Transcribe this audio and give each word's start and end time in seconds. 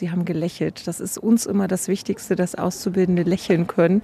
sie 0.00 0.10
haben 0.10 0.24
gelächelt. 0.24 0.86
Das 0.86 0.98
ist 0.98 1.18
uns 1.18 1.46
immer 1.46 1.68
das 1.68 1.86
Wichtigste, 1.86 2.34
dass 2.34 2.56
Auszubildende 2.56 3.22
lächeln 3.22 3.66
können, 3.66 4.02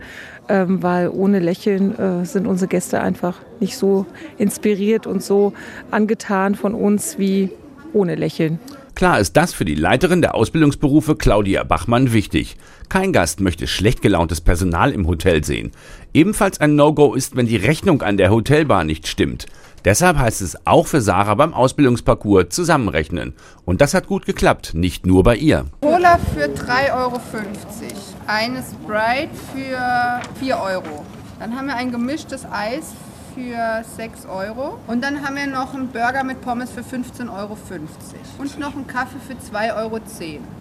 ähm, 0.49 0.83
weil 0.83 1.09
ohne 1.09 1.41
Lächeln 1.41 1.99
äh, 1.99 2.25
sind 2.25 2.47
unsere 2.47 2.69
Gäste 2.69 3.01
einfach 3.01 3.39
nicht 3.59 3.77
so 3.77 4.07
inspiriert 4.39 5.07
und 5.07 5.23
so 5.23 5.55
angetan 5.91 6.55
von 6.55 6.75
uns 6.75 7.19
wie 7.19 7.51
ohne 7.93 8.15
Lächeln. 8.15 8.61
Klar 8.95 9.21
ist 9.21 9.37
das 9.37 9.53
für 9.53 9.65
die 9.65 9.75
Leiterin 9.75 10.23
der 10.23 10.35
Ausbildungsberufe 10.35 11.17
Claudia 11.17 11.65
Bachmann 11.65 12.13
wichtig. 12.13 12.57
Kein 12.89 13.13
Gast 13.13 13.41
möchte 13.41 13.67
schlecht 13.67 14.01
gelauntes 14.01 14.41
Personal 14.41 14.93
im 14.93 15.07
Hotel 15.07 15.45
sehen. 15.45 15.73
Ebenfalls 16.15 16.61
ein 16.61 16.77
No-Go 16.77 17.15
ist, 17.15 17.37
wenn 17.37 17.47
die 17.47 17.57
Rechnung 17.57 18.03
an 18.03 18.17
der 18.17 18.31
Hotelbar 18.31 18.85
nicht 18.85 19.07
stimmt. 19.07 19.47
Deshalb 19.87 20.19
heißt 20.19 20.43
es 20.43 20.67
auch 20.67 20.89
für 20.89 21.01
Sarah 21.01 21.37
beim 21.37 21.55
Ausbildungsparcours 21.55 22.49
zusammenrechnen. 22.49 23.35
Und 23.65 23.81
das 23.81 23.95
hat 23.95 24.09
gut 24.09 24.27
geklappt, 24.27 24.75
nicht 24.75 25.07
nur 25.07 25.23
bei 25.23 25.37
ihr. 25.37 25.67
Cola 25.81 26.19
für 26.35 26.47
3,50 26.47 26.93
Euro. 26.93 27.21
Eine 28.27 28.65
Sprite 28.65 29.31
für 29.55 30.21
4 30.41 30.59
Euro. 30.59 31.07
Dann 31.39 31.57
haben 31.57 31.69
wir 31.69 31.77
ein 31.77 31.93
gemischtes 31.93 32.45
Eis 32.51 32.95
für 33.37 33.85
6 33.97 34.27
Euro. 34.27 34.79
Und 34.87 35.05
dann 35.05 35.23
haben 35.23 35.37
wir 35.37 35.47
noch 35.47 35.75
einen 35.75 35.89
Burger 35.89 36.25
mit 36.25 36.41
Pommes 36.41 36.71
für 36.71 36.81
15,50 36.81 37.39
Euro. 37.39 37.57
Und 38.39 38.59
noch 38.59 38.75
einen 38.75 38.87
Kaffee 38.87 39.19
für 39.27 39.35
2,10 39.35 39.77
Euro. 39.77 40.01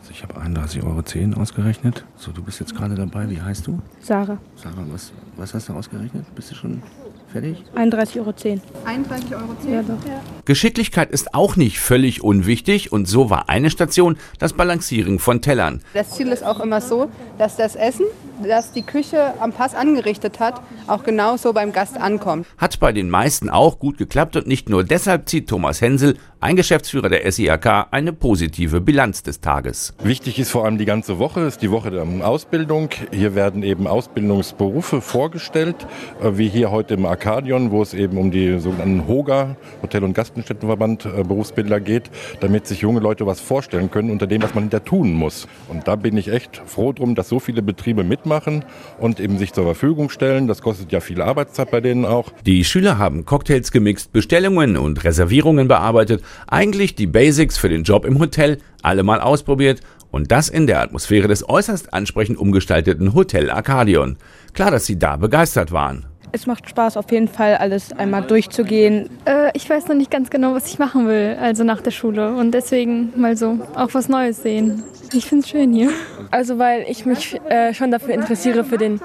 Ich 0.09 0.23
habe 0.23 0.35
31,10 0.35 0.83
Euro 1.31 1.41
ausgerechnet. 1.41 2.03
So, 2.17 2.31
du 2.31 2.43
bist 2.43 2.59
jetzt 2.59 2.75
gerade 2.75 2.95
dabei. 2.95 3.29
Wie 3.29 3.41
heißt 3.41 3.65
du? 3.67 3.79
Sarah. 4.01 4.37
Sarah, 4.55 4.83
was, 4.91 5.13
was 5.37 5.53
hast 5.53 5.69
du 5.69 5.73
ausgerechnet? 5.73 6.25
Bist 6.35 6.51
du 6.51 6.55
schon 6.55 6.83
fertig? 7.31 7.63
31,10 7.75 8.19
Euro. 8.19 8.29
31,10 8.31 9.33
Euro? 9.35 9.55
Ja, 9.69 9.81
doch. 9.81 10.05
Ja. 10.05 10.21
Geschicklichkeit 10.43 11.11
ist 11.11 11.33
auch 11.33 11.55
nicht 11.55 11.79
völlig 11.79 12.23
unwichtig 12.23 12.91
und 12.91 13.07
so 13.07 13.29
war 13.29 13.47
eine 13.47 13.69
Station 13.69 14.17
das 14.37 14.53
Balancieren 14.53 15.19
von 15.19 15.41
Tellern. 15.41 15.81
Das 15.93 16.11
Ziel 16.11 16.27
ist 16.27 16.43
auch 16.43 16.59
immer 16.59 16.81
so, 16.81 17.09
dass 17.37 17.55
das 17.55 17.75
Essen, 17.75 18.05
das 18.43 18.71
die 18.71 18.81
Küche 18.81 19.33
am 19.39 19.51
Pass 19.51 19.75
angerichtet 19.75 20.39
hat, 20.39 20.61
auch 20.87 21.03
genauso 21.03 21.53
beim 21.53 21.71
Gast 21.71 21.97
ankommt. 21.97 22.47
Hat 22.57 22.79
bei 22.79 22.91
den 22.91 23.09
meisten 23.09 23.49
auch 23.49 23.79
gut 23.79 23.97
geklappt 23.97 24.35
und 24.35 24.47
nicht 24.47 24.69
nur 24.69 24.83
deshalb 24.83 25.29
zieht 25.29 25.49
Thomas 25.49 25.81
Hensel, 25.81 26.17
ein 26.45 26.55
Geschäftsführer 26.55 27.09
der 27.09 27.31
SIAK, 27.31 27.87
eine 27.89 28.13
positive 28.13 28.79
Bilanz 28.79 29.23
des 29.23 29.41
Tages. 29.41 29.95
Wichtig 30.03 30.37
ist 30.37 30.51
vor 30.51 30.65
allem 30.65 30.77
die 30.77 30.85
ganze 30.85 31.17
Woche, 31.17 31.41
ist 31.41 31.63
die 31.63 31.71
Woche 31.71 31.89
der 31.89 32.05
Ausbildung. 32.23 32.89
Hier 33.11 33.33
werden 33.33 33.63
eben 33.63 33.87
Ausbildungsberufe 33.87 35.01
vorgestellt, 35.01 35.87
äh, 36.21 36.37
wie 36.37 36.47
hier 36.47 36.69
heute 36.69 36.93
im 36.93 37.05
Arcadion, 37.07 37.71
wo 37.71 37.81
es 37.81 37.95
eben 37.95 38.17
um 38.17 38.29
die 38.29 38.59
sogenannten 38.59 39.07
HOGA, 39.07 39.55
Hotel- 39.81 40.03
und 40.03 40.13
Gaststättenverband, 40.13 41.05
äh, 41.05 41.23
Berufsbilder 41.23 41.79
geht, 41.79 42.11
damit 42.41 42.67
sich 42.67 42.81
junge 42.81 42.99
Leute 42.99 43.25
was 43.25 43.39
vorstellen 43.39 43.89
können 43.89 44.11
unter 44.11 44.27
dem, 44.27 44.43
was 44.43 44.53
man 44.53 44.65
hinter 44.65 44.83
tun 44.83 45.13
muss. 45.13 45.47
Und 45.67 45.87
da 45.87 45.95
bin 45.95 46.15
ich 46.15 46.27
echt 46.27 46.61
froh 46.65 46.93
drum, 46.93 47.15
dass 47.15 47.27
so 47.27 47.39
viele 47.39 47.63
Betriebe 47.63 48.03
mitmachen 48.25 48.65
und 48.99 49.19
eben 49.19 49.37
sich 49.37 49.53
zur 49.53 49.63
Verfügung 49.63 50.09
stellen. 50.09 50.47
Das 50.47 50.61
kostet 50.61 50.91
ja 50.91 50.99
viel 50.99 51.21
Arbeitszeit 51.21 51.71
bei 51.71 51.81
denen 51.81 52.05
auch. 52.05 52.31
Die 52.45 52.63
Schüler 52.63 52.97
haben 52.97 53.25
Cocktails 53.25 53.71
gemixt, 53.71 54.11
Bestellungen 54.11 54.77
und 54.77 55.03
Reservierungen 55.03 55.67
bearbeitet, 55.67 56.23
eigentlich 56.47 56.95
die 56.95 57.07
Basics 57.07 57.57
für 57.57 57.69
den 57.69 57.83
Job 57.83 58.05
im 58.05 58.19
Hotel, 58.19 58.57
alle 58.81 59.03
mal 59.03 59.21
ausprobiert 59.21 59.81
und 60.11 60.31
das 60.31 60.49
in 60.49 60.67
der 60.67 60.81
Atmosphäre 60.81 61.27
des 61.27 61.47
äußerst 61.47 61.93
ansprechend 61.93 62.37
umgestalteten 62.37 63.13
Hotel 63.13 63.49
Arcadion. 63.49 64.17
Klar, 64.53 64.71
dass 64.71 64.85
sie 64.85 64.97
da 64.97 65.17
begeistert 65.17 65.71
waren. 65.71 66.05
Es 66.35 66.47
macht 66.47 66.69
Spaß, 66.69 66.97
auf 66.97 67.09
jeden 67.13 67.29
Fall 67.29 67.55
alles 67.55 67.93
einmal 67.93 68.21
durchzugehen. 68.21 69.09
Äh, 69.23 69.51
ich 69.53 69.69
weiß 69.69 69.87
noch 69.87 69.95
nicht 69.95 70.11
ganz 70.11 70.29
genau, 70.29 70.53
was 70.53 70.67
ich 70.67 70.79
machen 70.79 71.07
will, 71.07 71.37
also 71.39 71.63
nach 71.63 71.79
der 71.79 71.91
Schule. 71.91 72.35
Und 72.35 72.51
deswegen 72.51 73.13
mal 73.15 73.37
so 73.37 73.57
auch 73.73 73.93
was 73.93 74.09
Neues 74.09 74.43
sehen. 74.43 74.83
Ich 75.13 75.27
finde 75.27 75.45
es 75.45 75.49
schön 75.49 75.71
hier. 75.71 75.91
Also, 76.31 76.59
weil 76.59 76.83
ich 76.89 77.05
mich 77.05 77.39
äh, 77.47 77.73
schon 77.73 77.89
dafür 77.89 78.15
interessiere, 78.15 78.65
für 78.65 78.77
den 78.77 78.99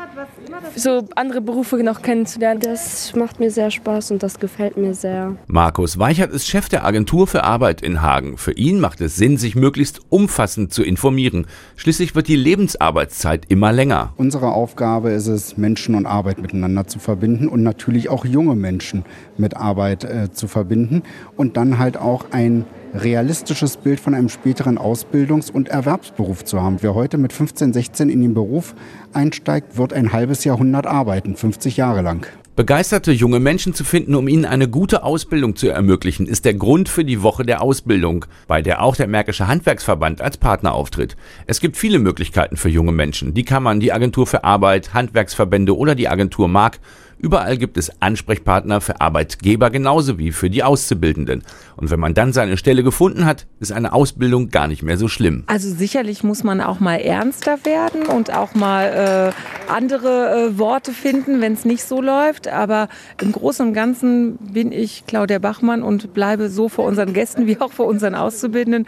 so 0.76 1.08
andere 1.16 1.40
Berufe 1.40 1.76
noch 1.82 2.02
kennenzulernen. 2.02 2.60
Das 2.60 3.14
macht 3.14 3.40
mir 3.40 3.50
sehr 3.50 3.70
Spaß 3.70 4.10
und 4.10 4.22
das 4.22 4.38
gefällt 4.38 4.76
mir 4.76 4.94
sehr. 4.94 5.36
Markus 5.46 5.98
Weichert 5.98 6.32
ist 6.32 6.46
Chef 6.46 6.68
der 6.68 6.84
Agentur 6.84 7.26
für 7.26 7.44
Arbeit 7.44 7.82
in 7.82 8.02
Hagen. 8.02 8.36
Für 8.36 8.52
ihn 8.52 8.80
macht 8.80 9.00
es 9.00 9.16
Sinn, 9.16 9.36
sich 9.36 9.54
möglichst 9.54 10.00
umfassend 10.08 10.72
zu 10.72 10.82
informieren. 10.82 11.46
Schließlich 11.76 12.14
wird 12.14 12.28
die 12.28 12.36
Lebensarbeitszeit 12.36 13.46
immer 13.48 13.72
länger. 13.72 14.12
Unsere 14.16 14.52
Aufgabe 14.52 15.10
ist 15.10 15.26
es, 15.26 15.56
Menschen 15.56 15.94
und 15.94 16.06
Arbeit 16.06 16.40
miteinander 16.40 16.86
zu 16.86 16.98
verbinden 16.98 17.48
und 17.48 17.62
natürlich 17.62 18.08
auch 18.08 18.24
junge 18.24 18.54
Menschen 18.54 19.04
mit 19.36 19.56
Arbeit 19.56 20.04
äh, 20.04 20.32
zu 20.32 20.48
verbinden 20.48 21.02
und 21.36 21.56
dann 21.56 21.78
halt 21.78 21.96
auch 21.96 22.26
ein 22.30 22.64
realistisches 22.94 23.76
Bild 23.76 24.00
von 24.00 24.14
einem 24.14 24.28
späteren 24.28 24.78
Ausbildungs- 24.78 25.50
und 25.50 25.68
Erwerbsberuf 25.68 26.44
zu 26.44 26.60
haben. 26.60 26.78
Wer 26.80 26.94
heute 26.94 27.18
mit 27.18 27.32
15, 27.32 27.72
16 27.72 28.08
in 28.08 28.20
den 28.20 28.34
Beruf 28.34 28.74
einsteigt, 29.12 29.76
wird 29.76 29.92
ein 29.92 30.12
halbes 30.12 30.44
Jahrhundert 30.44 30.86
arbeiten, 30.86 31.36
50 31.36 31.76
Jahre 31.76 32.02
lang. 32.02 32.26
Begeisterte 32.56 33.12
junge 33.12 33.40
Menschen 33.40 33.72
zu 33.72 33.84
finden, 33.84 34.14
um 34.14 34.28
ihnen 34.28 34.44
eine 34.44 34.68
gute 34.68 35.02
Ausbildung 35.02 35.56
zu 35.56 35.68
ermöglichen, 35.68 36.26
ist 36.26 36.44
der 36.44 36.52
Grund 36.52 36.88
für 36.90 37.06
die 37.06 37.22
Woche 37.22 37.44
der 37.44 37.62
Ausbildung, 37.62 38.26
bei 38.48 38.60
der 38.60 38.82
auch 38.82 38.96
der 38.96 39.06
Märkische 39.06 39.46
Handwerksverband 39.46 40.20
als 40.20 40.36
Partner 40.36 40.74
auftritt. 40.74 41.16
Es 41.46 41.60
gibt 41.60 41.78
viele 41.78 41.98
Möglichkeiten 41.98 42.56
für 42.58 42.68
junge 42.68 42.92
Menschen. 42.92 43.32
Die 43.32 43.44
kann 43.44 43.62
man 43.62 43.80
die 43.80 43.92
Agentur 43.92 44.26
für 44.26 44.44
Arbeit, 44.44 44.92
Handwerksverbände 44.92 45.74
oder 45.74 45.94
die 45.94 46.08
Agentur 46.08 46.48
Mark 46.48 46.80
Überall 47.22 47.58
gibt 47.58 47.76
es 47.76 47.92
Ansprechpartner 48.00 48.80
für 48.80 49.00
Arbeitgeber 49.02 49.68
genauso 49.68 50.18
wie 50.18 50.32
für 50.32 50.48
die 50.48 50.62
Auszubildenden. 50.62 51.42
Und 51.76 51.90
wenn 51.90 52.00
man 52.00 52.14
dann 52.14 52.32
seine 52.32 52.56
Stelle 52.56 52.82
gefunden 52.82 53.26
hat, 53.26 53.46
ist 53.58 53.72
eine 53.72 53.92
Ausbildung 53.92 54.48
gar 54.48 54.68
nicht 54.68 54.82
mehr 54.82 54.96
so 54.96 55.06
schlimm. 55.06 55.44
Also 55.46 55.68
sicherlich 55.68 56.24
muss 56.24 56.44
man 56.44 56.62
auch 56.62 56.80
mal 56.80 56.96
ernster 56.96 57.58
werden 57.64 58.06
und 58.06 58.32
auch 58.34 58.54
mal 58.54 59.32
äh, 59.34 59.70
andere 59.70 60.48
äh, 60.48 60.58
Worte 60.58 60.92
finden, 60.92 61.42
wenn 61.42 61.52
es 61.52 61.66
nicht 61.66 61.84
so 61.84 62.00
läuft. 62.00 62.48
Aber 62.48 62.88
im 63.20 63.32
Großen 63.32 63.66
und 63.68 63.74
Ganzen 63.74 64.38
bin 64.38 64.72
ich 64.72 65.04
Claudia 65.06 65.38
Bachmann 65.38 65.82
und 65.82 66.14
bleibe 66.14 66.48
so 66.48 66.70
vor 66.70 66.86
unseren 66.86 67.12
Gästen 67.12 67.46
wie 67.46 67.60
auch 67.60 67.72
vor 67.72 67.86
unseren 67.86 68.14
Auszubildenden 68.14 68.86